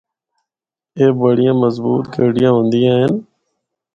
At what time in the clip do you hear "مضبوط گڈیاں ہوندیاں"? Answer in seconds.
1.63-2.95